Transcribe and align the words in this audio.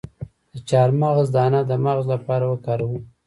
د 0.51 0.53
چارمغز 0.69 1.27
دانه 1.35 1.61
د 1.69 1.71
مغز 1.85 2.05
لپاره 2.13 2.45
وکاروئ 2.47 2.99